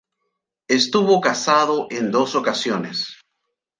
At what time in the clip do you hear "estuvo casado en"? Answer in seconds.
0.67-2.09